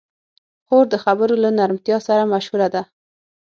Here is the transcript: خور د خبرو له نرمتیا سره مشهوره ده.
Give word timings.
خور 0.65 0.85
د 0.93 0.95
خبرو 1.03 1.33
له 1.43 1.49
نرمتیا 1.59 1.97
سره 2.07 2.29
مشهوره 2.33 2.67
ده. 2.73 2.81